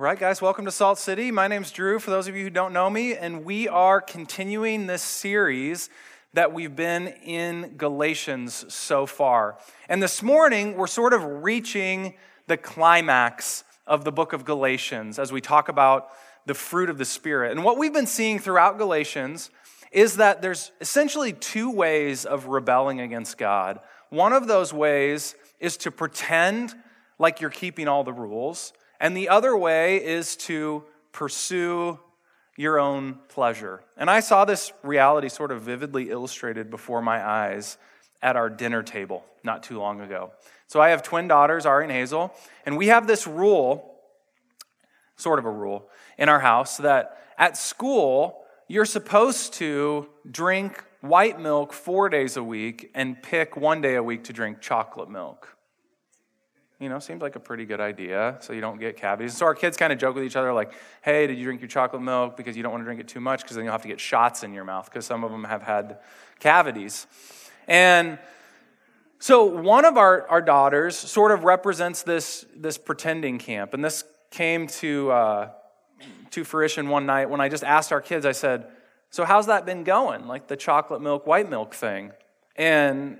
[0.00, 1.32] Right, guys, welcome to Salt City.
[1.32, 4.86] My name's Drew, for those of you who don't know me, and we are continuing
[4.86, 5.90] this series
[6.34, 9.58] that we've been in Galatians so far.
[9.88, 12.14] And this morning, we're sort of reaching
[12.46, 16.10] the climax of the book of Galatians as we talk about
[16.46, 17.50] the fruit of the Spirit.
[17.50, 19.50] And what we've been seeing throughout Galatians
[19.90, 23.80] is that there's essentially two ways of rebelling against God.
[24.10, 26.76] One of those ways is to pretend
[27.18, 28.72] like you're keeping all the rules.
[29.00, 31.98] And the other way is to pursue
[32.56, 33.82] your own pleasure.
[33.96, 37.78] And I saw this reality sort of vividly illustrated before my eyes
[38.20, 40.32] at our dinner table not too long ago.
[40.66, 42.34] So I have twin daughters, Ari and Hazel,
[42.66, 43.94] and we have this rule,
[45.16, 45.88] sort of a rule,
[46.18, 52.42] in our house that at school, you're supposed to drink white milk four days a
[52.42, 55.56] week and pick one day a week to drink chocolate milk.
[56.80, 59.36] You know, seems like a pretty good idea so you don't get cavities.
[59.36, 61.68] So our kids kind of joke with each other, like, hey, did you drink your
[61.68, 62.36] chocolate milk?
[62.36, 63.98] Because you don't want to drink it too much because then you'll have to get
[63.98, 65.98] shots in your mouth because some of them have had
[66.38, 67.08] cavities.
[67.66, 68.20] And
[69.18, 73.74] so one of our, our daughters sort of represents this, this pretending camp.
[73.74, 75.50] And this came to, uh,
[76.30, 78.68] to fruition one night when I just asked our kids, I said,
[79.10, 80.28] So how's that been going?
[80.28, 82.12] Like the chocolate milk, white milk thing.
[82.54, 83.18] And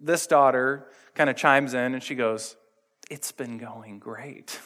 [0.00, 2.54] this daughter kind of chimes in and she goes,
[3.10, 4.60] it's been going great.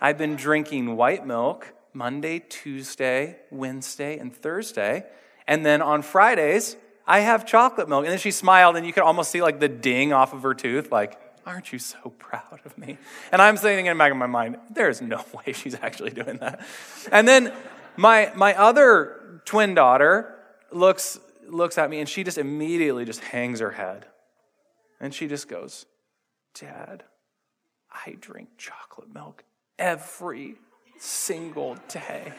[0.00, 5.04] I've been drinking white milk Monday, Tuesday, Wednesday, and Thursday.
[5.46, 8.04] And then on Fridays, I have chocolate milk.
[8.04, 10.54] And then she smiled, and you could almost see like the ding off of her
[10.54, 12.98] tooth, like, aren't you so proud of me?
[13.32, 16.38] And I'm thinking in the back of my mind, there's no way she's actually doing
[16.38, 16.64] that.
[17.10, 17.52] And then
[17.96, 20.36] my, my other twin daughter
[20.70, 24.06] looks, looks at me, and she just immediately just hangs her head.
[25.00, 25.86] And she just goes,
[26.54, 27.04] Dad,
[27.92, 29.44] I drink chocolate milk
[29.78, 30.56] every
[30.98, 32.32] single day.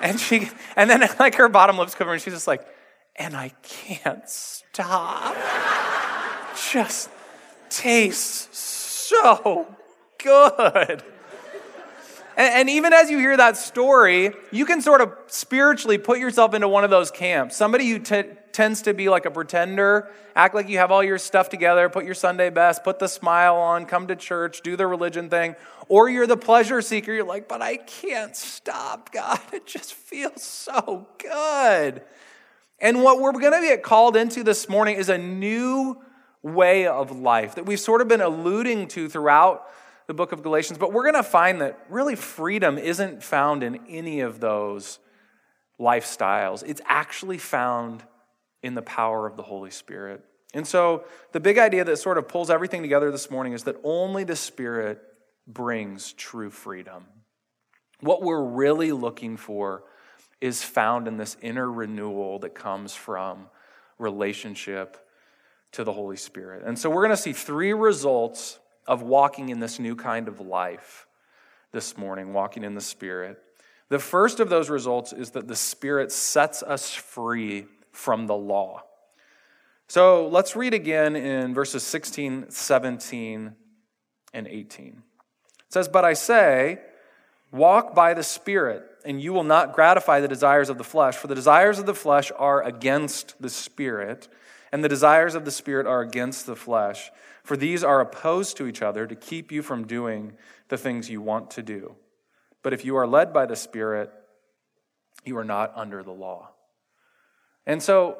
[0.00, 2.66] and she, and then like her bottom lip's covered, and she's just like,
[3.16, 5.36] and I can't stop.
[6.72, 7.10] just
[7.68, 9.66] tastes so
[10.22, 11.02] good.
[12.36, 16.54] And, and, even as you hear that story, you can sort of spiritually put yourself
[16.54, 17.56] into one of those camps.
[17.56, 18.22] Somebody who t-
[18.58, 22.04] tends to be like a pretender, act like you have all your stuff together, put
[22.04, 25.54] your Sunday best, put the smile on, come to church, do the religion thing.
[25.86, 29.38] Or you're the pleasure seeker, you're like, but I can't stop, God.
[29.52, 32.02] It just feels so good.
[32.80, 36.02] And what we're going to get called into this morning is a new
[36.42, 39.68] way of life that we've sort of been alluding to throughout
[40.08, 43.78] the book of Galatians, but we're going to find that really freedom isn't found in
[43.88, 44.98] any of those
[45.78, 46.64] lifestyles.
[46.66, 48.02] It's actually found
[48.62, 50.24] in the power of the Holy Spirit.
[50.54, 53.76] And so, the big idea that sort of pulls everything together this morning is that
[53.84, 55.00] only the Spirit
[55.46, 57.04] brings true freedom.
[58.00, 59.84] What we're really looking for
[60.40, 63.48] is found in this inner renewal that comes from
[63.98, 64.96] relationship
[65.72, 66.62] to the Holy Spirit.
[66.64, 70.40] And so, we're going to see three results of walking in this new kind of
[70.40, 71.06] life
[71.72, 73.38] this morning, walking in the Spirit.
[73.90, 78.82] The first of those results is that the Spirit sets us free from the law.
[79.88, 83.54] So let's read again in verses 16, 17,
[84.34, 84.86] and 18.
[84.86, 86.80] It says, But I say,
[87.50, 91.26] walk by the Spirit, and you will not gratify the desires of the flesh, for
[91.26, 94.28] the desires of the flesh are against the Spirit,
[94.72, 97.10] and the desires of the Spirit are against the flesh.
[97.42, 100.34] For these are opposed to each other to keep you from doing
[100.68, 101.94] the things you want to do.
[102.62, 104.12] But if you are led by the Spirit,
[105.24, 106.50] you are not under the law.
[107.68, 108.16] And so,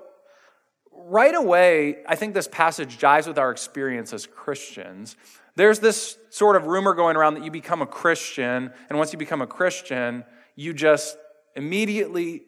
[0.92, 5.16] right away, I think this passage jives with our experience as Christians.
[5.56, 9.18] There's this sort of rumor going around that you become a Christian, and once you
[9.18, 10.22] become a Christian,
[10.54, 11.16] you just
[11.56, 12.42] immediately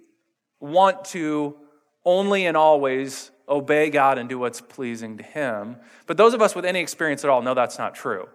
[0.60, 1.56] want to
[2.04, 5.76] only and always obey God and do what's pleasing to Him.
[6.06, 8.28] But those of us with any experience at all know that's not true.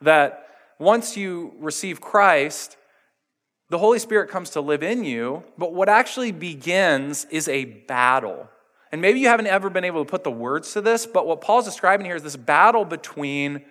[0.00, 0.46] That
[0.78, 2.77] once you receive Christ,
[3.70, 8.48] the Holy Spirit comes to live in you, but what actually begins is a battle.
[8.90, 11.42] And maybe you haven't ever been able to put the words to this, but what
[11.42, 13.62] Paul's describing here is this battle between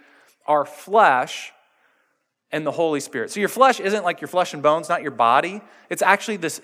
[0.46, 1.52] our flesh
[2.52, 3.32] and the Holy Spirit.
[3.32, 5.62] So your flesh isn't like your flesh and bones, not your body.
[5.90, 6.62] It's actually this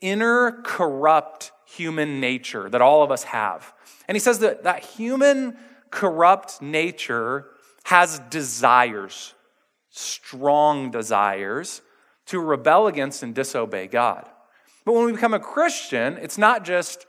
[0.00, 3.72] inner corrupt human nature that all of us have.
[4.08, 5.56] And he says that that human
[5.90, 7.46] corrupt nature
[7.84, 9.34] has desires,
[9.90, 11.82] strong desires
[12.30, 14.24] to rebel against and disobey God.
[14.84, 17.06] But when we become a Christian, it's not just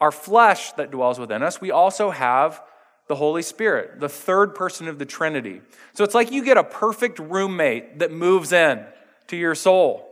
[0.00, 2.62] our flesh that dwells within us, we also have
[3.08, 5.60] the Holy Spirit, the third person of the Trinity.
[5.94, 8.84] So it's like you get a perfect roommate that moves in
[9.26, 10.08] to your soul.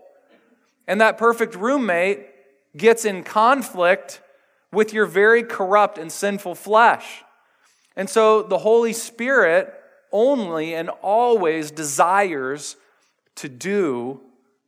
[0.88, 2.26] And that perfect roommate
[2.76, 4.20] gets in conflict
[4.72, 7.22] with your very corrupt and sinful flesh.
[7.94, 9.72] And so the Holy Spirit
[10.10, 12.76] only and always desires
[13.36, 14.20] to do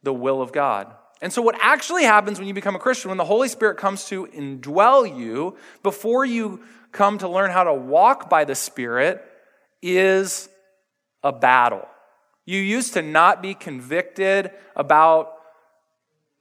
[0.02, 0.94] the will of God.
[1.22, 4.06] And so, what actually happens when you become a Christian, when the Holy Spirit comes
[4.06, 6.62] to indwell you, before you
[6.92, 9.22] come to learn how to walk by the Spirit,
[9.82, 10.48] is
[11.22, 11.86] a battle.
[12.46, 15.34] You used to not be convicted about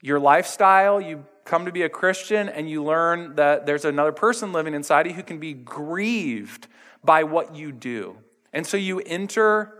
[0.01, 1.01] your lifestyle.
[1.01, 5.07] You come to be a Christian and you learn that there's another person living inside
[5.07, 6.67] you who can be grieved
[7.03, 8.17] by what you do.
[8.53, 9.73] And so you enter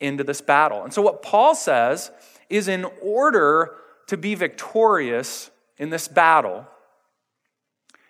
[0.00, 0.84] into this battle.
[0.84, 2.10] And so, what Paul says
[2.52, 3.74] is in order
[4.08, 6.66] to be victorious in this battle,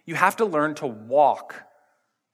[0.04, 1.54] you have to learn to walk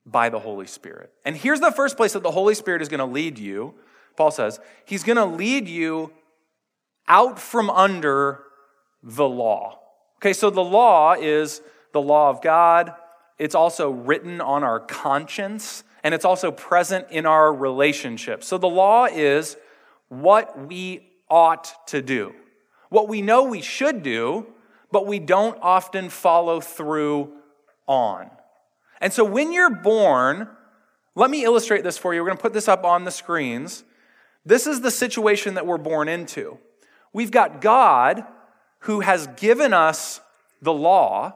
[0.06, 1.12] by the Holy Spirit.
[1.26, 3.74] And here's the first place that the Holy Spirit is going to lead you.
[4.16, 6.10] Paul says, He's going to lead you
[7.06, 8.40] out from under
[9.02, 9.78] the law.
[10.16, 11.60] Okay, so the law is
[11.92, 12.94] the law of God.
[13.38, 18.46] It's also written on our conscience, and it's also present in our relationships.
[18.46, 19.58] So the law is
[20.08, 22.34] what we ought to do,
[22.88, 24.46] what we know we should do,
[24.90, 27.32] but we don't often follow through
[27.86, 28.30] on.
[29.00, 30.48] And so when you're born,
[31.14, 32.20] let me illustrate this for you.
[32.20, 33.84] We're going to put this up on the screens.
[34.44, 36.58] This is the situation that we're born into.
[37.12, 38.24] We've got God
[38.80, 40.20] who has given us
[40.62, 41.34] the law,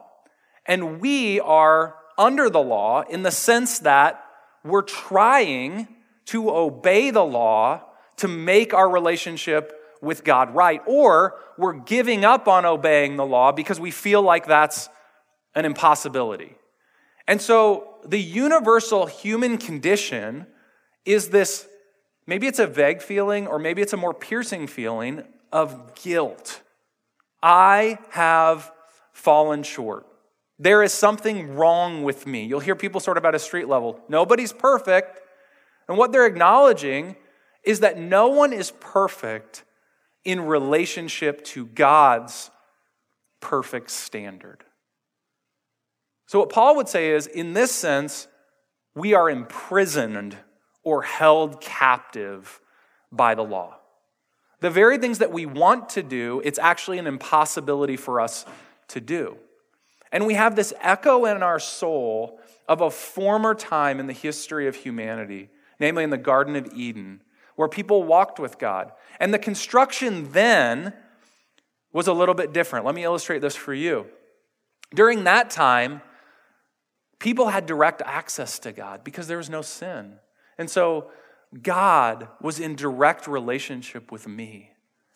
[0.67, 4.25] and we are under the law in the sense that
[4.65, 5.89] we're trying
[6.27, 7.83] to obey the law
[8.19, 13.53] to make our relationship with God right, or we're giving up on obeying the law
[13.53, 14.89] because we feel like that's
[15.55, 16.57] an impossibility.
[17.29, 20.47] And so the universal human condition
[21.05, 21.67] is this
[22.27, 25.23] maybe it's a vague feeling, or maybe it's a more piercing feeling
[25.53, 26.61] of guilt.
[27.43, 28.71] I have
[29.13, 30.07] fallen short.
[30.59, 32.45] There is something wrong with me.
[32.45, 34.01] You'll hear people sort of at a street level.
[34.09, 35.21] Nobody's perfect.
[35.89, 37.17] And what they're acknowledging
[37.65, 39.65] is that no one is perfect
[40.25, 42.51] in relationship to God's
[43.41, 44.65] perfect standard.
[46.27, 48.29] So, what Paul would say is in this sense,
[48.95, 50.37] we are imprisoned
[50.83, 52.61] or held captive
[53.11, 53.77] by the law.
[54.61, 58.45] The very things that we want to do, it's actually an impossibility for us
[58.89, 59.37] to do.
[60.13, 62.39] And we have this echo in our soul
[62.69, 67.23] of a former time in the history of humanity, namely in the Garden of Eden,
[67.57, 68.93] where people walked with God.
[69.21, 70.93] And the construction then
[71.93, 72.87] was a little bit different.
[72.87, 74.07] Let me illustrate this for you.
[74.95, 76.03] During that time,
[77.19, 80.19] people had direct access to God because there was no sin.
[80.59, 81.11] And so
[81.63, 84.71] God was in direct relationship with me.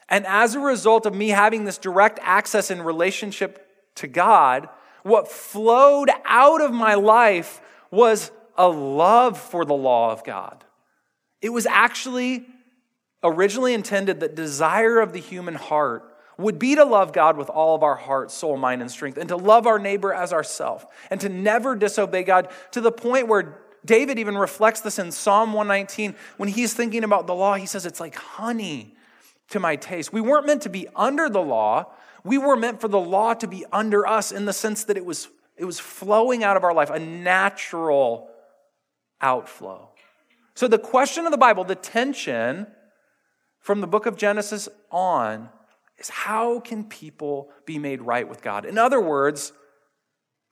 [0.09, 3.67] And as a result of me having this direct access and relationship
[3.97, 4.69] to God,
[5.03, 7.61] what flowed out of my life
[7.91, 10.65] was a love for the law of God.
[11.47, 12.45] It was actually
[13.23, 17.77] originally intended that desire of the human heart would be to love God with all
[17.77, 21.21] of our heart, soul, mind, and strength, and to love our neighbor as ourself, and
[21.21, 26.17] to never disobey God to the point where David even reflects this in Psalm 119.
[26.37, 28.97] When he's thinking about the law, he says it's like honey
[29.51, 30.13] to my taste.
[30.13, 31.93] We weren't meant to be under the law.
[32.25, 35.05] We were meant for the law to be under us in the sense that it
[35.05, 38.31] was, it was flowing out of our life, a natural
[39.21, 39.91] outflow.
[40.57, 42.67] So, the question of the Bible, the tension
[43.61, 45.51] from the book of Genesis on,
[45.99, 48.65] is how can people be made right with God?
[48.65, 49.53] In other words,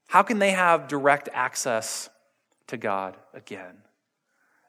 [0.09, 2.11] how can they have direct access
[2.67, 3.79] to God again?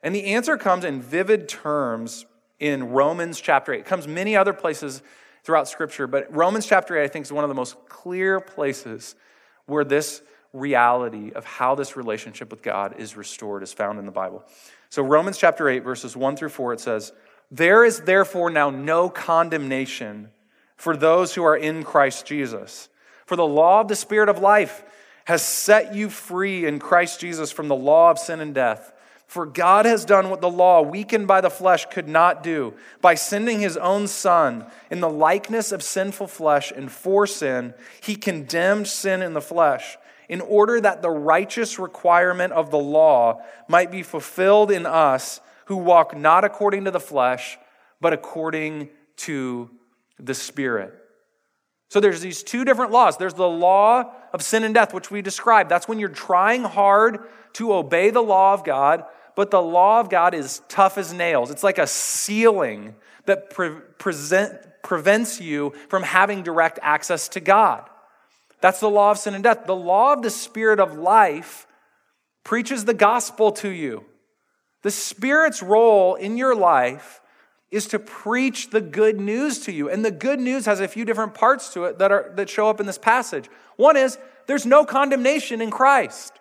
[0.01, 2.25] And the answer comes in vivid terms
[2.57, 3.81] in Romans chapter 8.
[3.81, 5.03] It comes many other places
[5.43, 9.15] throughout Scripture, but Romans chapter 8, I think, is one of the most clear places
[9.65, 10.21] where this
[10.55, 14.43] reality of how this relationship with God is restored is found in the Bible.
[14.89, 17.11] So, Romans chapter 8, verses 1 through 4, it says,
[17.51, 20.29] There is therefore now no condemnation
[20.75, 22.89] for those who are in Christ Jesus.
[23.25, 24.83] For the law of the Spirit of life
[25.25, 28.93] has set you free in Christ Jesus from the law of sin and death.
[29.27, 32.75] For God has done what the law, weakened by the flesh, could not do.
[33.01, 38.15] By sending his own Son in the likeness of sinful flesh and for sin, he
[38.15, 39.97] condemned sin in the flesh,
[40.29, 45.77] in order that the righteous requirement of the law might be fulfilled in us who
[45.77, 47.57] walk not according to the flesh,
[48.01, 49.69] but according to
[50.19, 50.93] the Spirit.
[51.89, 53.17] So there's these two different laws.
[53.17, 55.69] There's the law of sin and death, which we described.
[55.69, 57.19] That's when you're trying hard
[57.53, 59.05] to obey the law of God,
[59.35, 61.51] but the law of God is tough as nails.
[61.51, 64.53] It's like a ceiling that pre- present,
[64.83, 67.89] prevents you from having direct access to God.
[68.61, 69.65] That's the law of sin and death.
[69.65, 71.67] The law of the Spirit of life
[72.43, 74.05] preaches the gospel to you.
[74.81, 77.21] The Spirit's role in your life
[77.71, 79.89] is to preach the good news to you.
[79.89, 82.69] And the good news has a few different parts to it that, are, that show
[82.69, 83.49] up in this passage.
[83.75, 86.39] One is there's no condemnation in Christ.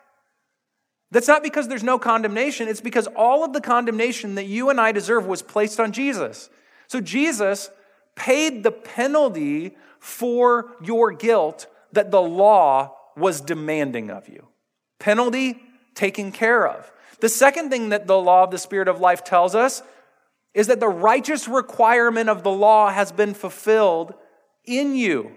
[1.10, 4.80] That's not because there's no condemnation, it's because all of the condemnation that you and
[4.80, 6.50] I deserve was placed on Jesus.
[6.88, 7.70] So Jesus
[8.16, 14.48] paid the penalty for your guilt that the law was demanding of you.
[14.98, 15.60] Penalty
[15.94, 16.90] taken care of.
[17.20, 19.82] The second thing that the law of the Spirit of life tells us
[20.52, 24.14] is that the righteous requirement of the law has been fulfilled
[24.64, 25.36] in you.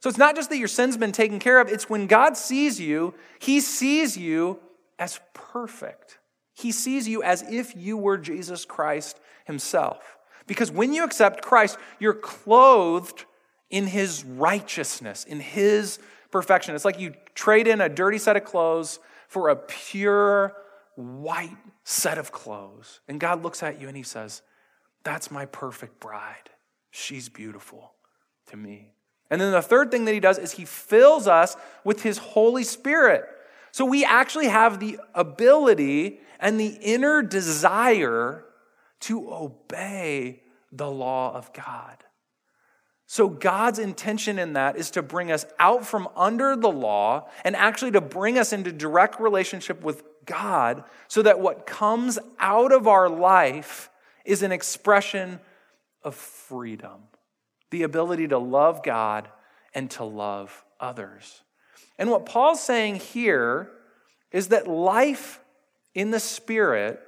[0.00, 2.78] So it's not just that your sin's been taken care of, it's when God sees
[2.80, 4.60] you, He sees you
[4.98, 6.18] as perfect.
[6.52, 10.18] He sees you as if you were Jesus Christ Himself.
[10.46, 13.24] Because when you accept Christ, you're clothed
[13.74, 15.98] in His righteousness, in His
[16.30, 16.76] perfection.
[16.76, 20.54] It's like you trade in a dirty set of clothes for a pure
[20.94, 23.00] white set of clothes.
[23.08, 24.42] And God looks at you and He says,
[25.02, 26.50] That's my perfect bride.
[26.92, 27.94] She's beautiful
[28.46, 28.92] to me.
[29.28, 32.62] And then the third thing that He does is He fills us with His Holy
[32.62, 33.24] Spirit.
[33.72, 38.44] So we actually have the ability and the inner desire
[39.00, 42.04] to obey the law of God.
[43.06, 47.54] So, God's intention in that is to bring us out from under the law and
[47.54, 52.88] actually to bring us into direct relationship with God so that what comes out of
[52.88, 53.90] our life
[54.24, 55.38] is an expression
[56.02, 57.02] of freedom
[57.70, 59.28] the ability to love God
[59.74, 61.42] and to love others.
[61.98, 63.68] And what Paul's saying here
[64.30, 65.40] is that life
[65.92, 67.00] in the Spirit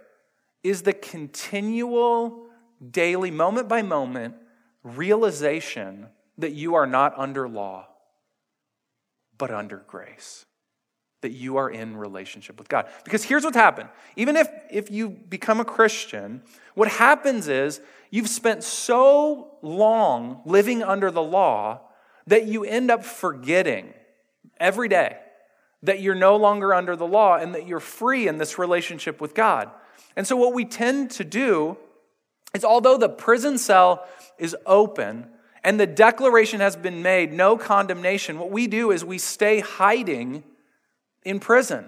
[0.65, 2.47] is the continual,
[2.91, 4.35] daily, moment by moment
[4.87, 6.07] realization
[6.39, 7.87] that you are not under law,
[9.39, 10.45] but under grace
[11.23, 12.87] that you are in relationship with God.
[13.03, 13.89] Because here's what's happened.
[14.17, 16.43] Even if, if you become a Christian,
[16.75, 21.81] what happens is you've spent so long living under the law
[22.27, 23.93] that you end up forgetting
[24.61, 25.17] every day
[25.83, 29.35] that you're no longer under the law and that you're free in this relationship with
[29.35, 29.71] God.
[30.17, 31.77] And so, what we tend to do
[32.57, 34.07] is, although the prison cell
[34.39, 35.29] is open
[35.63, 40.43] and the declaration has been made, no condemnation, what we do is we stay hiding
[41.25, 41.85] in prison.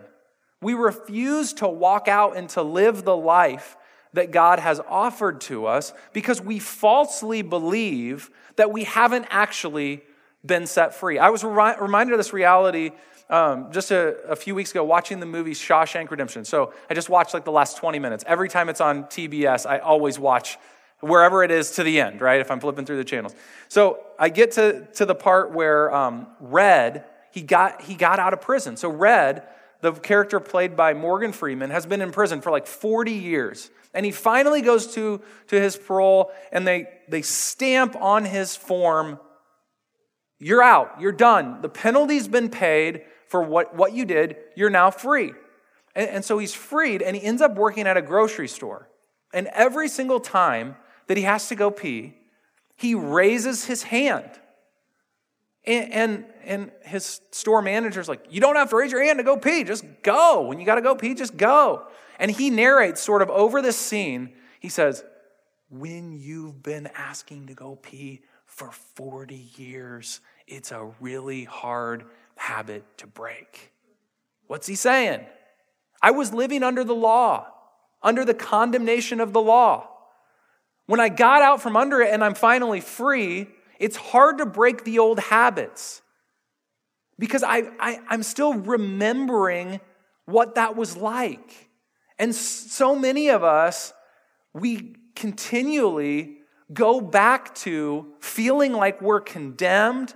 [0.60, 3.76] We refuse to walk out and to live the life
[4.14, 10.02] that God has offered to us because we falsely believe that we haven't actually
[10.48, 11.20] been set free.
[11.20, 12.90] I was reminded of this reality
[13.30, 16.44] um, just a, a, few weeks ago watching the movie Shawshank Redemption.
[16.44, 18.24] So I just watched like the last 20 minutes.
[18.26, 20.56] Every time it's on TBS, I always watch
[21.00, 22.40] wherever it is to the end, right?
[22.40, 23.34] If I'm flipping through the channels.
[23.68, 28.32] So I get to, to the part where um, Red he got, he got out
[28.32, 28.76] of prison.
[28.76, 29.44] So, Red,
[29.80, 33.70] the character played by Morgan Freeman, has been in prison for like 40 years.
[33.94, 39.18] And he finally goes to, to his parole and they, they stamp on his form,
[40.38, 41.60] You're out, you're done.
[41.62, 45.32] The penalty's been paid for what, what you did, you're now free.
[45.94, 48.88] And, and so he's freed and he ends up working at a grocery store.
[49.34, 50.76] And every single time
[51.08, 52.14] that he has to go pee,
[52.76, 54.30] he raises his hand
[55.68, 59.22] and, and, and his store manager's like, You don't have to raise your hand to
[59.22, 60.42] go pee, just go.
[60.42, 61.86] When you got to go pee, just go.
[62.18, 65.04] And he narrates sort of over this scene, he says,
[65.68, 68.22] When you've been asking to go pee
[68.58, 73.72] for 40 years, it's a really hard habit to break.
[74.48, 75.24] What's he saying?
[76.02, 77.46] I was living under the law,
[78.02, 79.88] under the condemnation of the law.
[80.86, 83.46] When I got out from under it and I'm finally free,
[83.78, 86.02] it's hard to break the old habits
[87.16, 89.80] because I, I, I'm still remembering
[90.24, 91.68] what that was like.
[92.18, 93.92] And so many of us,
[94.52, 96.37] we continually
[96.72, 100.14] go back to feeling like we're condemned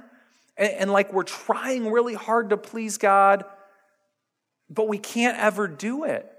[0.57, 3.45] and, and, like we're trying really hard to please God,
[4.69, 6.31] but we can't ever do it.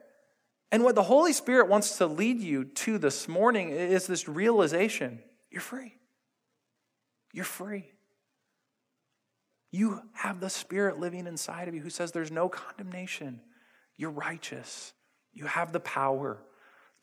[0.71, 5.19] And what the Holy Spirit wants to lead you to this morning is this realization
[5.51, 5.93] you're free.
[7.31, 7.91] You're free.
[9.71, 13.39] You have the Spirit living inside of you who says there's no condemnation.
[13.97, 14.93] You're righteous.
[15.31, 16.39] You have the power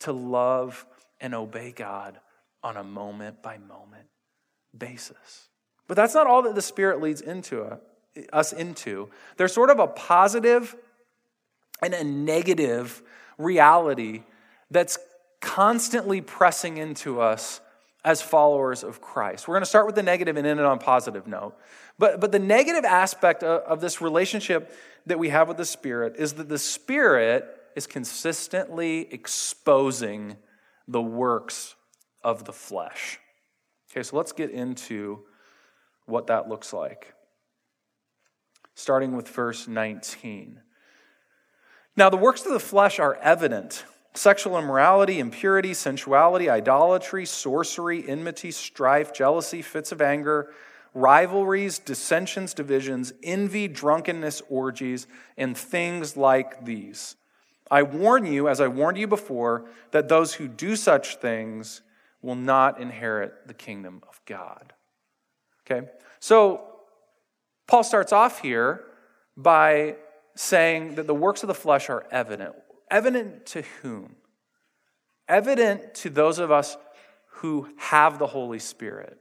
[0.01, 0.87] to love
[1.21, 2.19] and obey God
[2.63, 4.07] on a moment by moment
[4.77, 5.49] basis.
[5.89, 7.77] But that's not all that the Spirit leads into uh,
[8.33, 9.09] us into.
[9.37, 10.77] There's sort of a positive
[11.83, 13.03] and a negative
[13.39, 14.23] reality
[14.71, 14.99] that's
[15.41, 17.61] constantly pressing into us
[18.05, 19.47] as followers of Christ.
[19.47, 21.55] We're going to start with the negative and end it on a positive note.
[21.99, 24.75] But, but the negative aspect of, of this relationship
[25.07, 27.45] that we have with the Spirit is that the Spirit
[27.77, 30.37] is consistently exposing
[30.89, 31.75] the works
[32.23, 33.19] of the flesh.
[33.91, 35.21] Okay, so let's get into
[36.07, 37.15] what that looks like.
[38.75, 40.61] Starting with verse 19.
[41.97, 43.85] Now, the works of the flesh are evident
[44.15, 50.53] sexual immorality, impurity, sensuality, idolatry, sorcery, enmity, strife, jealousy, fits of anger,
[50.95, 57.15] rivalries, dissensions, divisions, envy, drunkenness, orgies, and things like these.
[57.71, 61.83] I warn you, as I warned you before, that those who do such things
[62.23, 64.73] will not inherit the kingdom of God.
[65.65, 65.89] Okay?
[66.19, 66.63] So,
[67.67, 68.85] Paul starts off here
[69.37, 69.97] by
[70.35, 72.55] saying that the works of the flesh are evident.
[72.91, 74.17] Evident to whom?
[75.29, 76.77] Evident to those of us
[77.27, 79.19] who have the Holy Spirit.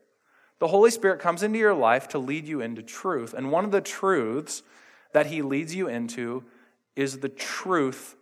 [0.59, 3.33] The Holy Spirit comes into your life to lead you into truth.
[3.33, 4.63] And one of the truths
[5.13, 6.43] that He leads you into
[6.95, 8.15] is the truth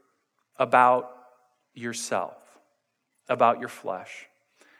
[0.58, 1.12] about
[1.74, 2.38] yourself,
[3.28, 4.27] about your flesh.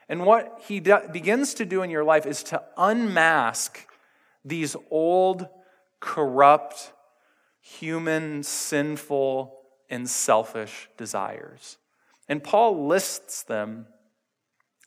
[0.10, 3.88] And what He begins to do in your life is to unmask
[4.46, 5.48] these old,
[6.00, 6.94] corrupt,
[7.60, 9.58] human, sinful,
[9.90, 11.78] and selfish desires.
[12.30, 13.88] And Paul lists them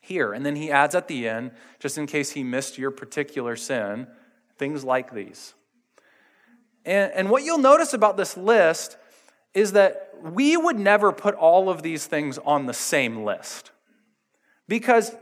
[0.01, 0.33] here.
[0.33, 4.07] And then he adds at the end, just in case he missed your particular sin,
[4.59, 5.55] things like these.
[6.85, 8.97] And, and what you'll notice about this list
[9.55, 13.71] is that we would never put all of these things on the same list.
[14.71, 15.13] Because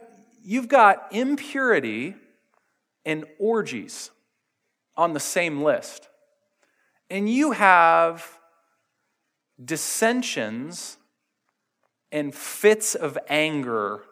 [0.45, 2.15] you've got impurity
[3.07, 4.11] and orgies
[4.95, 6.07] on the same list.
[7.09, 8.39] And you have
[9.65, 10.99] dissensions
[12.13, 14.03] and fits of anger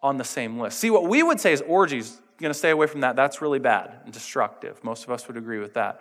[0.00, 0.78] on the same list.
[0.78, 3.16] See, what we would say is orgies, going to stay away from that.
[3.16, 4.84] That's really bad and destructive.
[4.84, 6.00] Most of us would agree with that.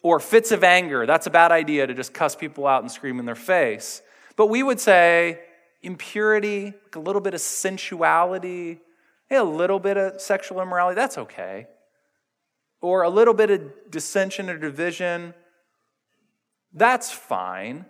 [0.00, 3.18] Or fits of anger, that's a bad idea to just cuss people out and scream
[3.18, 4.00] in their face.
[4.36, 5.40] But we would say
[5.82, 8.80] impurity, a little bit of sensuality,
[9.30, 11.66] a little bit of sexual immorality, that's okay.
[12.80, 15.34] Or a little bit of dissension or division,
[16.72, 17.84] that's fine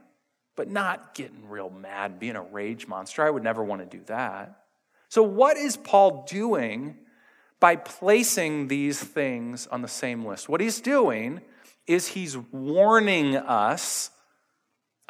[0.61, 3.23] but not getting real mad, being a rage monster.
[3.23, 4.65] I would never want to do that.
[5.09, 6.99] So, what is Paul doing
[7.61, 10.51] by placing these things on the same list?
[10.51, 11.41] What he's doing
[11.87, 14.11] is he's warning us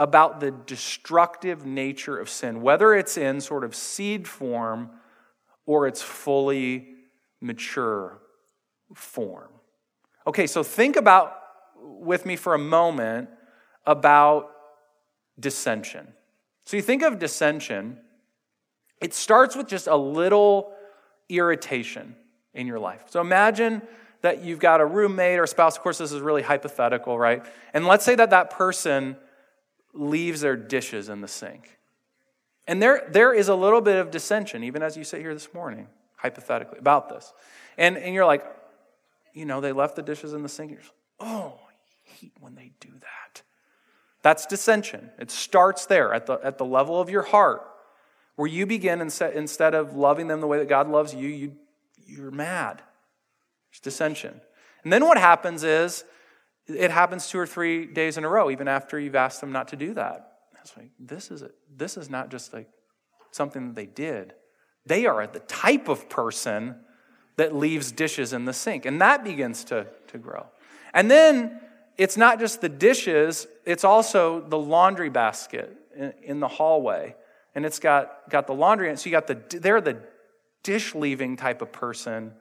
[0.01, 4.89] about the destructive nature of sin, whether it's in sort of seed form
[5.67, 6.89] or it's fully
[7.43, 8.19] mature
[8.95, 9.51] form.
[10.27, 11.37] Okay, so think about
[11.83, 13.29] with me for a moment
[13.87, 14.51] about
[15.39, 16.09] dissension.
[16.65, 17.99] So you think of dissension,
[19.03, 20.73] it starts with just a little
[21.29, 22.17] irritation
[22.55, 23.03] in your life.
[23.11, 23.83] So imagine
[24.23, 25.77] that you've got a roommate or spouse.
[25.77, 27.45] Of course, this is really hypothetical, right?
[27.75, 29.17] And let's say that that person
[29.93, 31.79] leaves their dishes in the sink.
[32.67, 35.53] And there, there is a little bit of dissension, even as you sit here this
[35.53, 37.33] morning, hypothetically, about this.
[37.77, 38.45] And, and you're like,
[39.35, 40.71] you know, they left the dishes in the sink.
[40.71, 41.73] You're like, oh, I
[42.05, 43.43] hate when they do that.
[44.23, 45.11] That's dissension.
[45.19, 47.63] It starts there at the, at the level of your heart,
[48.37, 51.29] where you begin, and set instead of loving them the way that God loves you,
[51.29, 51.53] you
[52.07, 52.83] you're mad.
[53.71, 54.41] It's dissension.
[54.83, 56.05] And then what happens is
[56.67, 59.69] it happens two or three days in a row, even after you've asked them not
[59.69, 60.33] to do that.
[60.61, 62.69] It's like, this is, a, this is not just like
[63.31, 64.35] something that they did.
[64.87, 66.77] They are the type of person
[67.37, 68.85] that leaves dishes in the sink.
[68.85, 70.47] And that begins to, to grow.
[70.93, 71.61] And then
[71.97, 77.15] it's not just the dishes, it's also the laundry basket in, in the hallway.
[77.55, 78.99] And it's got, got the laundry in it.
[78.99, 80.03] So you got the, they're the
[80.63, 82.33] dish leaving type of person.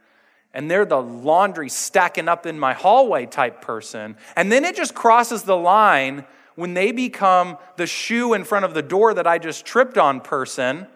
[0.54, 4.18] And they're the laundry stacking up in my hallway type person.
[4.36, 8.74] And then it just crosses the line when they become the shoe in front of
[8.74, 10.88] the door that I just tripped on person.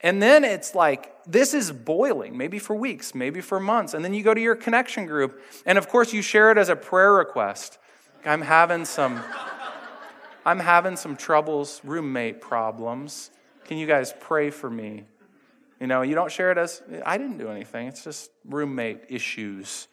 [0.00, 3.94] And then it's like, this is boiling, maybe for weeks, maybe for months.
[3.94, 6.68] And then you go to your connection group, and of course, you share it as
[6.68, 7.78] a prayer request.
[8.24, 9.22] I'm having some.
[10.44, 13.30] I'm having some troubles, roommate problems.
[13.64, 15.04] Can you guys pray for me?
[15.82, 17.88] You know, you don't share it as I didn't do anything.
[17.88, 19.88] It's just roommate issues.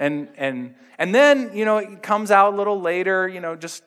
[0.00, 3.84] And and and then, you know, it comes out a little later, you know, just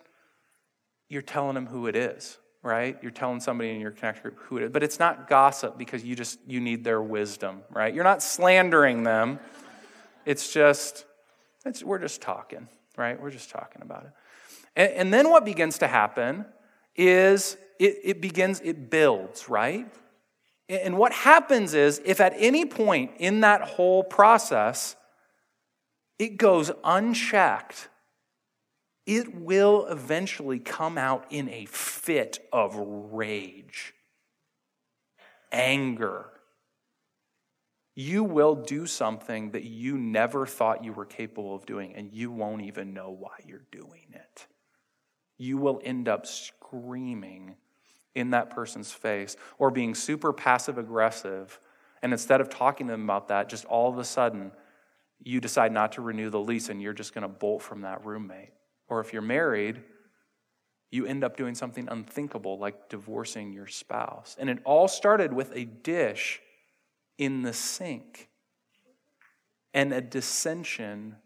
[1.10, 2.98] you're telling them who it is right?
[3.02, 6.04] You're telling somebody in your connect group who it is, but it's not gossip because
[6.04, 7.94] you just you need their wisdom, right?
[7.94, 9.40] You're not slandering them.
[10.26, 11.06] It's just
[11.66, 13.22] it's, we're just talking, right?
[13.22, 14.12] We're just talking about it.
[14.76, 16.46] And, and then what begins to happen
[16.96, 19.88] is it, it begins, it builds, right?
[20.70, 24.96] And what happens is, if at any point in that whole process
[26.20, 27.90] it goes unchecked,
[29.06, 33.94] it will eventually come out in a fit of rage,
[35.52, 36.26] anger.
[37.96, 42.30] You will do something that you never thought you were capable of doing, and you
[42.30, 44.48] won't even know why you're doing it.
[45.38, 47.56] You will end up screaming
[48.18, 51.60] in that person's face or being super passive aggressive.
[52.02, 54.52] And instead of talking to them about that, just all of a sudden,
[55.24, 58.04] you decide not to renew the lease and you're just going to bolt from that
[58.06, 58.50] roommate.
[58.90, 59.82] Or if you're married,
[60.90, 64.36] you end up doing something unthinkable like divorcing your spouse.
[64.40, 66.42] And it all started with a dish
[67.18, 68.30] in the sink
[69.74, 71.18] and a dissension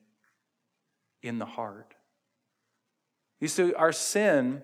[1.23, 1.95] in the heart.
[3.39, 4.62] You see, our sin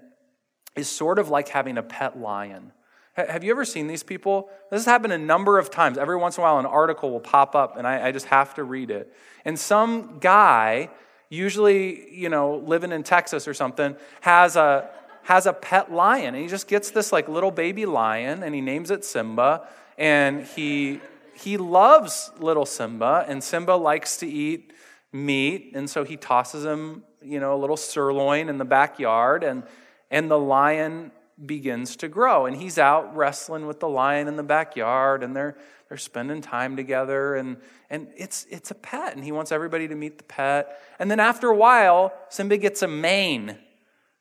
[0.77, 2.71] is sort of like having a pet lion.
[3.13, 4.49] Have you ever seen these people?
[4.69, 5.97] This has happened a number of times.
[5.97, 8.53] Every once in a while, an article will pop up, and I, I, just have
[8.55, 9.11] to read it.
[9.43, 10.91] And some guy,
[11.29, 14.89] usually, you know, living in Texas or something, has a
[15.23, 18.61] has a pet lion, and he just gets this like little baby lion, and he
[18.61, 21.01] names it Simba, and he
[21.33, 24.73] he loves little Simba, and Simba likes to eat
[25.11, 29.63] meat, and so he tosses him, you know, a little sirloin in the backyard, and
[30.10, 31.12] and the lion
[31.46, 32.46] begins to grow.
[32.46, 36.76] And he's out wrestling with the lion in the backyard, and they're, they're spending time
[36.76, 37.36] together.
[37.36, 37.58] And,
[37.89, 40.82] and it's, it's a pet, and he wants everybody to meet the pet.
[41.00, 43.58] And then after a while, Simba gets a mane.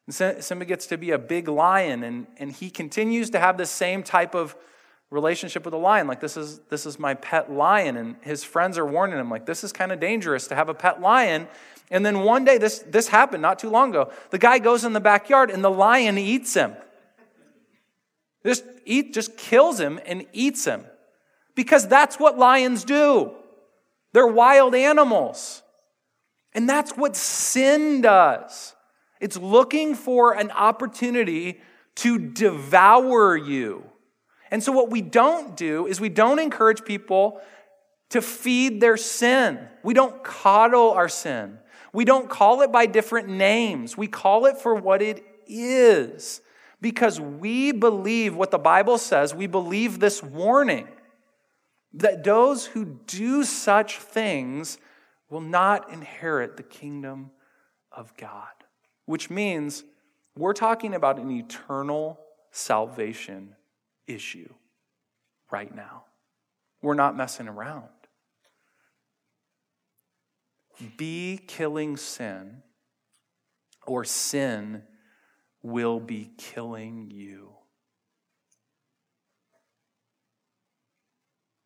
[0.09, 4.03] Simba gets to be a big lion, and, and he continues to have the same
[4.03, 4.55] type of
[5.11, 6.07] relationship with a lion.
[6.07, 7.97] Like, this is, this is my pet lion.
[7.97, 10.75] And his friends are warning him, like, this is kind of dangerous to have a
[10.75, 11.49] pet lion.
[11.91, 14.11] And then one day, this, this happened not too long ago.
[14.31, 16.75] The guy goes in the backyard, and the lion eats him.
[18.45, 20.85] Just eat, just kills him and eats him.
[21.55, 23.33] Because that's what lions do.
[24.13, 25.63] They're wild animals.
[26.53, 28.75] And that's what sin does.
[29.21, 31.61] It's looking for an opportunity
[31.97, 33.85] to devour you.
[34.51, 37.41] And so, what we don't do is we don't encourage people
[38.11, 39.59] to feed their sin.
[39.83, 41.59] We don't coddle our sin.
[41.93, 43.97] We don't call it by different names.
[43.97, 46.41] We call it for what it is
[46.81, 49.35] because we believe what the Bible says.
[49.35, 50.89] We believe this warning
[51.95, 54.79] that those who do such things
[55.31, 57.31] will not inherit the kingdom
[57.91, 58.53] of God,
[59.07, 59.83] which means
[60.37, 63.56] we're talking about an eternal salvation
[64.07, 64.53] issue
[65.51, 66.05] right now.
[66.83, 67.89] We're not messing around.
[70.97, 72.63] Be killing sin,
[73.87, 74.83] or sin
[75.63, 77.53] will be killing you.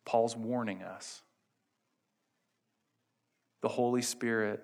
[0.05, 1.21] Paul's warning us.
[3.61, 4.63] The Holy Spirit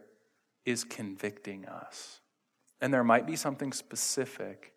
[0.65, 2.19] is convicting us.
[2.81, 4.73] And there might be something specific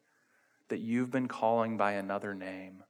[0.68, 2.82] that you've been calling by another name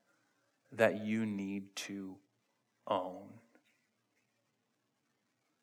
[0.73, 2.17] that you need to
[2.87, 3.29] own.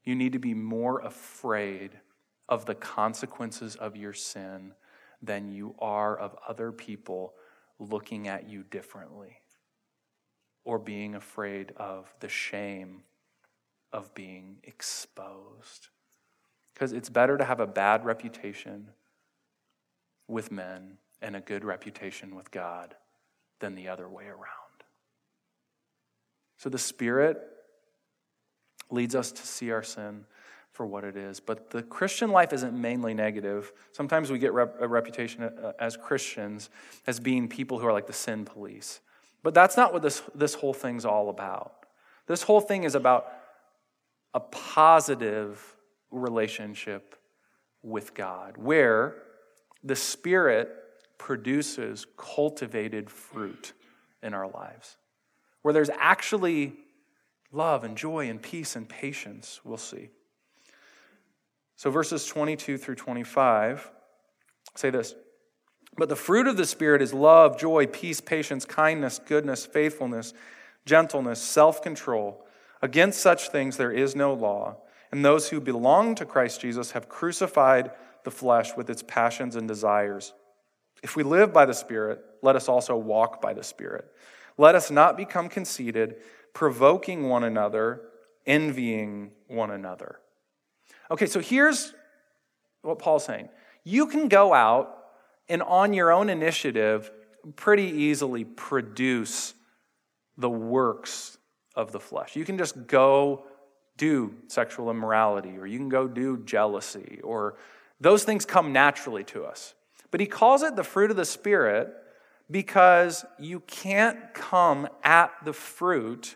[0.04, 1.92] You need to be more afraid
[2.48, 4.74] of the consequences of your sin
[5.22, 7.34] than you are of other people
[7.80, 9.38] looking at you differently
[10.64, 13.04] or being afraid of the shame
[13.92, 15.88] of being exposed.
[16.74, 18.90] Because it's better to have a bad reputation
[20.28, 22.96] with men and a good reputation with God
[23.60, 24.57] than the other way around.
[26.58, 27.40] So the Spirit
[28.90, 30.26] leads us to see our sin
[30.72, 31.40] for what it is.
[31.40, 33.74] But the Christian life isn't mainly negative.
[33.92, 36.70] Sometimes we get rep- a reputation uh, as Christians
[37.08, 39.00] as being people who are like the sin police.
[39.44, 41.86] But that's not what this, this whole thing's all about.
[42.28, 43.28] This whole thing is about
[44.34, 45.76] a positive
[46.12, 47.16] relationship
[47.82, 49.16] with God, where
[49.84, 50.70] the Spirit
[51.18, 53.74] produces cultivated fruit
[54.22, 54.98] in our lives,
[55.68, 56.72] where there's actually
[57.52, 60.08] love and joy and peace and patience, we'll see.
[61.76, 63.92] So, verses 22 through 25
[64.76, 65.14] say this
[65.98, 70.34] But the fruit of the Spirit is love, joy, peace, patience, kindness, goodness, faithfulness,
[70.86, 72.46] gentleness, self control.
[72.82, 74.78] Against such things there is no law.
[75.12, 77.92] And those who belong to Christ Jesus have crucified
[78.24, 80.32] the flesh with its passions and desires.
[81.04, 84.06] If we live by the Spirit, let us also walk by the Spirit.
[84.58, 86.16] Let us not become conceited,
[86.54, 88.02] provoking one another,
[88.46, 90.20] envying one another.
[91.12, 91.94] Okay, so here's
[92.82, 93.50] what Paul's saying.
[93.84, 94.98] You can go out
[95.48, 97.12] and on your own initiative,
[97.56, 99.54] pretty easily produce
[100.38, 101.38] the works
[101.76, 102.36] of the flesh.
[102.36, 103.44] You can just go
[103.98, 107.56] do sexual immorality, or you can go do jealousy, or
[108.00, 109.74] those things come naturally to us.
[110.12, 111.94] But he calls it the fruit of the Spirit
[112.50, 116.36] because you can't come at the fruit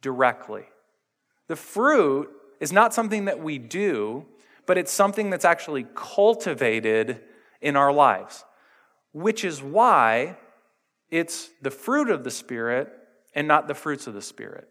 [0.00, 0.64] directly.
[1.48, 4.26] The fruit is not something that we do,
[4.66, 7.20] but it's something that's actually cultivated
[7.60, 8.44] in our lives,
[9.12, 10.36] which is why
[11.10, 12.92] it's the fruit of the Spirit
[13.34, 14.68] and not the fruits of the Spirit.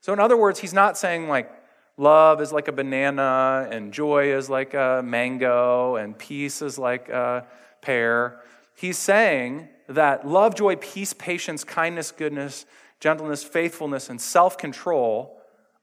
[0.00, 1.50] So, in other words, he's not saying like
[1.96, 7.08] love is like a banana, and joy is like a mango, and peace is like
[7.08, 7.46] a
[7.80, 8.40] pear.
[8.74, 12.66] He's saying that love, joy, peace, patience, kindness, goodness,
[13.00, 15.38] gentleness, faithfulness, and self control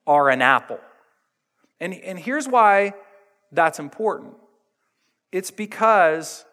[0.08, 0.80] are an apple.
[1.80, 2.93] And, and here's why
[3.51, 4.34] that's important
[5.32, 6.45] it's because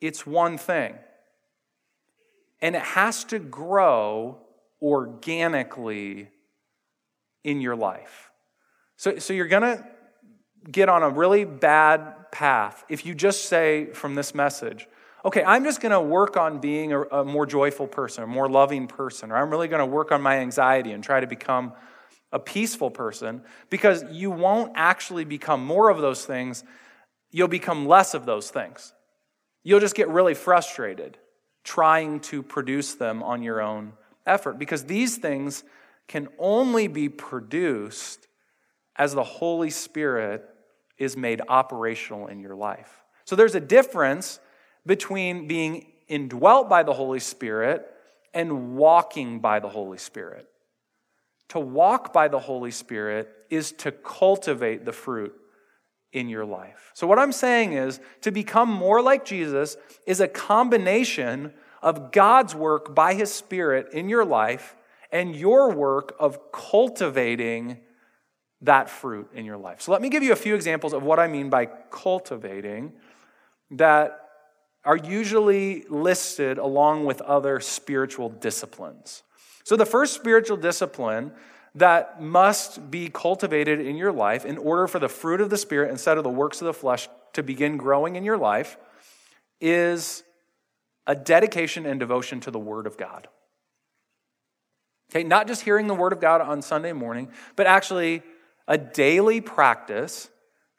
[0.00, 0.94] it's one thing,
[2.62, 4.38] and it has to grow
[4.80, 6.28] organically
[7.44, 8.30] in your life.
[8.96, 9.86] So, so you're going to
[10.70, 14.86] get on a really bad path if you just say from this message,
[15.24, 18.48] okay, I'm just going to work on being a, a, more joyful person, a more
[18.48, 21.72] loving person, or I'm really going to work on my anxiety and try to become
[22.32, 26.62] a peaceful person, because you won't actually become more of those things.
[27.32, 28.92] You'll become less of those things.
[29.64, 31.18] You'll just get really frustrated
[31.64, 33.92] trying to produce them on your own
[34.26, 35.64] effort, because these things
[36.08, 38.28] can only be produced
[38.96, 40.48] as the Holy Spirit
[40.98, 43.02] is made operational in your life.
[43.24, 44.40] So there's a difference
[44.86, 47.86] between being indwelt by the Holy Spirit
[48.34, 50.46] and walking by the Holy Spirit.
[51.50, 55.34] To walk by the Holy Spirit is to cultivate the fruit
[56.12, 56.90] in your life.
[56.94, 62.54] So, what I'm saying is to become more like Jesus is a combination of God's
[62.54, 64.76] work by His Spirit in your life
[65.12, 67.78] and your work of cultivating
[68.62, 69.80] that fruit in your life.
[69.80, 72.92] So, let me give you a few examples of what I mean by cultivating
[73.72, 74.29] that
[74.84, 79.22] are usually listed along with other spiritual disciplines.
[79.64, 81.32] So, the first spiritual discipline
[81.74, 85.90] that must be cultivated in your life in order for the fruit of the Spirit
[85.90, 88.76] instead of the works of the flesh to begin growing in your life
[89.60, 90.24] is
[91.06, 93.28] a dedication and devotion to the Word of God.
[95.10, 98.22] Okay, not just hearing the Word of God on Sunday morning, but actually
[98.66, 100.28] a daily practice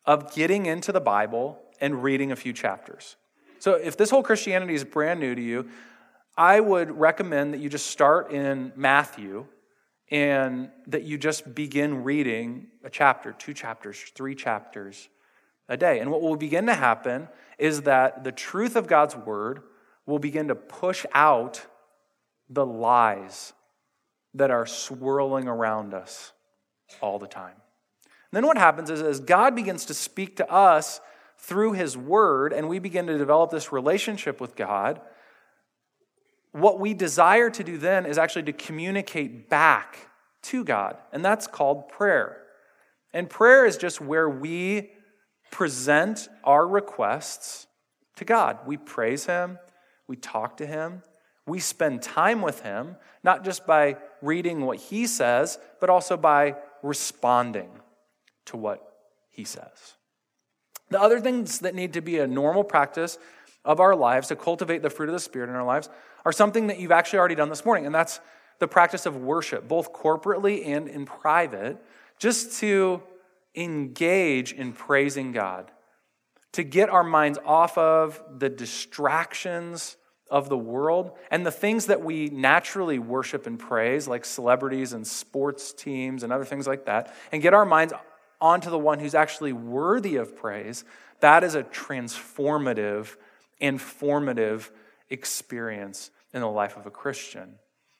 [0.06, 3.16] of getting into the Bible and reading a few chapters.
[3.62, 5.70] So, if this whole Christianity is brand new to you,
[6.36, 9.46] I would recommend that you just start in Matthew
[10.10, 15.10] and that you just begin reading a chapter, two chapters, three chapters
[15.70, 16.00] a day.
[16.00, 17.28] And what will begin to happen
[17.60, 19.62] is that the truth of God's word
[20.08, 21.64] will begin to push out
[22.50, 23.54] the lies
[24.34, 26.32] that are swirling around us
[27.00, 27.54] all the time.
[28.04, 31.00] And then what happens is as God begins to speak to us
[31.42, 35.02] through His Word and we begin to develop this relationship with God,
[36.52, 40.08] what we desire to do then is actually to communicate back
[40.44, 42.38] to God, and that's called prayer.
[43.14, 44.92] And prayer is just where we
[45.52, 47.68] present our requests
[48.16, 48.60] to God.
[48.66, 49.60] We praise Him,
[50.08, 51.04] we talk to Him,
[51.46, 56.56] we spend time with Him, not just by reading what He says, but also by
[56.84, 57.70] responding
[58.46, 58.82] to what
[59.30, 59.96] He says.
[60.92, 63.18] The other things that need to be a normal practice
[63.64, 65.90] of our lives to cultivate the fruit of the Spirit in our lives
[66.26, 68.20] are something that you've actually already done this morning, and that's
[68.60, 71.84] the practice of worship, both corporately and in private,
[72.20, 73.02] just to
[73.56, 75.72] engage in praising God,
[76.52, 79.98] to get our minds off of the distractions
[80.30, 85.06] of the world and the things that we naturally worship and praise, like celebrities and
[85.06, 87.94] sports teams and other things like that, and get our minds
[88.42, 90.84] onto the one who's actually worthy of praise,
[91.20, 93.16] that is a transformative
[93.60, 94.72] informative
[95.10, 97.56] experience in the life of a Christian.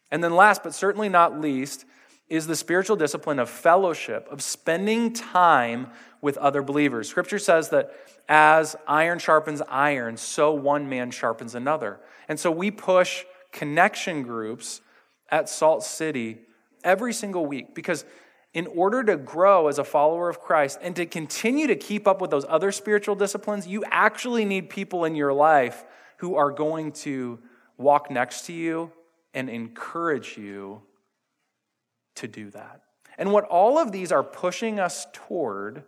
[0.10, 1.86] And then, last but certainly not least,
[2.28, 5.88] is the spiritual discipline of fellowship, of spending time
[6.22, 7.08] with other believers.
[7.10, 7.94] Scripture says that
[8.28, 12.00] as iron sharpens iron, so one man sharpens another.
[12.28, 14.82] And so we push connection groups
[15.30, 16.40] at Salt City
[16.84, 18.06] every single week because
[18.54, 22.20] in order to grow as a follower of Christ and to continue to keep up
[22.20, 25.86] with those other spiritual disciplines, you actually need people in your life
[26.18, 27.40] who are going to
[27.78, 28.92] walk next to you
[29.34, 30.82] and encourage you
[32.16, 32.82] to do that.
[33.18, 35.84] And what all of these are pushing us toward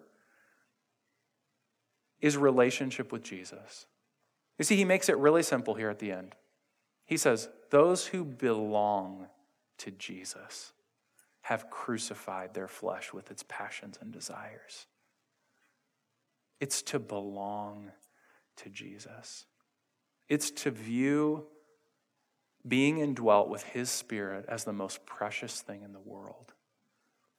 [2.21, 3.85] is relationship with Jesus.
[4.57, 6.35] You see, he makes it really simple here at the end.
[7.05, 9.27] He says, Those who belong
[9.79, 10.71] to Jesus
[11.43, 14.87] have crucified their flesh with its passions and desires.
[16.59, 17.91] It's to belong
[18.57, 19.45] to Jesus.
[20.29, 21.45] It's to view
[22.65, 26.53] being indwelt with His Spirit as the most precious thing in the world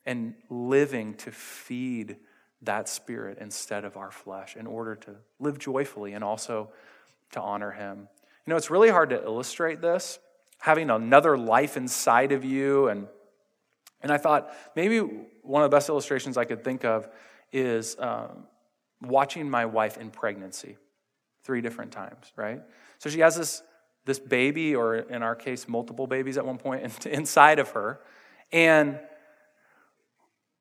[0.04, 2.16] and living to feed
[2.60, 6.70] that Spirit instead of our flesh in order to live joyfully and also
[7.32, 8.08] to honor Him.
[8.46, 10.18] You know, it's really hard to illustrate this,
[10.58, 12.88] having another life inside of you.
[12.88, 13.06] And,
[14.04, 14.98] and I thought maybe
[15.42, 17.08] one of the best illustrations I could think of
[17.52, 18.44] is um,
[19.00, 20.76] watching my wife in pregnancy
[21.42, 22.60] three different times, right?
[22.98, 23.62] So she has this,
[24.04, 28.00] this baby, or in our case, multiple babies at one point inside of her.
[28.52, 29.00] And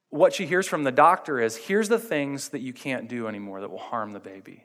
[0.09, 3.59] what she hears from the doctor is here's the things that you can't do anymore
[3.59, 4.63] that will harm the baby.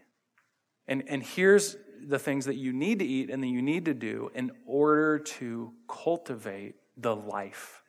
[0.87, 3.95] And, and here's the things that you need to eat and that you need to
[3.95, 7.83] do in order to cultivate the life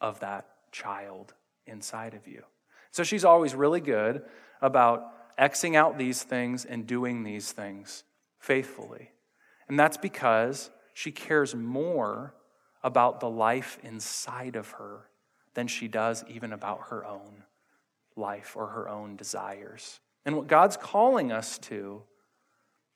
[0.00, 1.34] of that child
[1.66, 2.42] inside of you.
[2.90, 4.22] So she's always really good
[4.60, 8.04] about Xing out these things and doing these things
[8.38, 9.10] faithfully.
[9.68, 12.34] And that's because she cares more
[12.82, 15.10] about the life inside of her
[15.54, 17.42] than she does even about her own
[18.16, 20.00] life or her own desires.
[20.24, 22.02] And what God's calling us to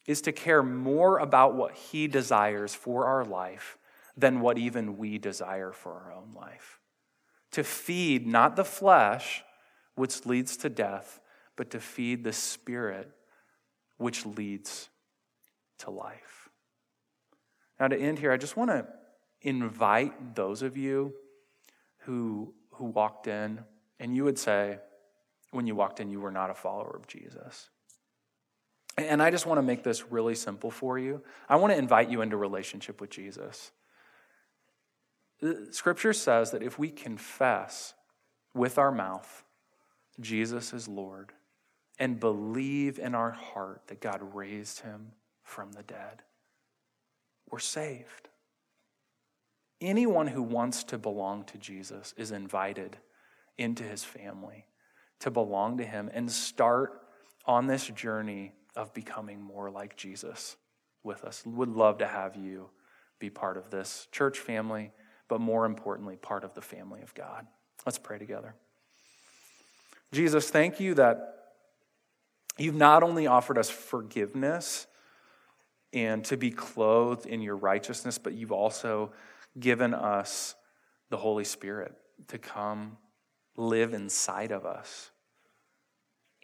[0.06, 3.76] is to care more about what He desires for our life
[4.16, 6.80] than what even we desire for our own life.
[7.52, 9.42] To feed not the flesh,
[9.94, 11.20] which leads to death,
[11.56, 13.10] but to feed the Spirit,
[13.98, 14.88] which leads
[15.78, 16.48] to life.
[17.78, 18.86] Now, to end here, I just want to
[19.42, 21.14] invite those of you
[22.00, 23.60] who, who walked in,
[23.98, 24.78] and you would say,
[25.50, 27.68] when you walked in, you were not a follower of Jesus.
[28.96, 31.22] And I just want to make this really simple for you.
[31.48, 33.72] I want to invite you into relationship with Jesus.
[35.70, 37.94] Scripture says that if we confess
[38.55, 39.44] with our mouth
[40.20, 41.33] Jesus is Lord
[41.98, 46.22] and believe in our heart that God raised him from the dead,
[47.50, 48.29] we're saved.
[49.81, 52.98] Anyone who wants to belong to Jesus is invited
[53.57, 54.66] into his family
[55.20, 57.03] to belong to him and start
[57.46, 60.57] on this journey of becoming more like Jesus
[61.03, 61.42] with us.
[61.46, 62.70] Would love to have you
[63.18, 64.92] be part of this church family,
[65.31, 67.47] but more importantly, part of the family of God.
[67.87, 68.55] Let's pray together.
[70.12, 71.37] Jesus, thank you that
[72.59, 74.88] you've not only offered us forgiveness
[75.93, 79.12] and to be clothed in your righteousness, but you've also
[79.59, 80.57] given us
[81.11, 81.95] the Holy Spirit
[82.29, 82.99] to come
[83.57, 85.11] live inside of us.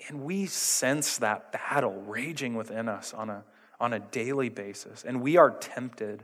[0.08, 3.44] And we sense that battle raging within us on a,
[3.80, 5.04] on a daily basis.
[5.04, 6.22] And we are tempted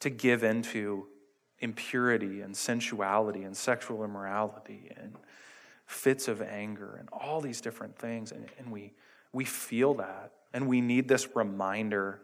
[0.00, 1.06] to give into
[1.64, 5.14] impurity and sensuality and sexual immorality and
[5.86, 8.30] fits of anger and all these different things.
[8.30, 8.92] And, and we,
[9.32, 10.32] we feel that.
[10.52, 12.20] And we need this reminder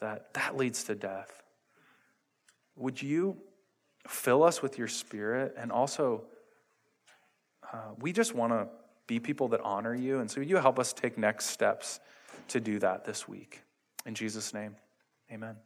[0.00, 1.42] that that leads to death.
[2.76, 3.36] Would you
[4.08, 5.54] fill us with your spirit?
[5.56, 6.24] And also,
[7.72, 8.66] uh, we just want to
[9.06, 10.20] be people that honor you.
[10.20, 12.00] And so you help us take next steps
[12.48, 13.62] to do that this week.
[14.06, 14.74] In Jesus' name,
[15.30, 15.56] amen.